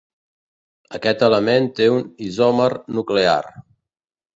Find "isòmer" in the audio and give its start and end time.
2.31-2.69